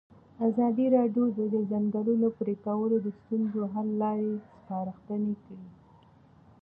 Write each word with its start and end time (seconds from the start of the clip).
ازادي 0.47 0.85
راډیو 0.97 1.25
د 1.37 1.39
د 1.53 1.55
ځنګلونو 1.71 2.27
پرېکول 2.39 2.91
د 3.01 3.07
ستونزو 3.19 3.61
حل 3.73 3.87
لارې 4.01 4.31
سپارښتنې 4.55 5.33
کړي. 5.43 5.67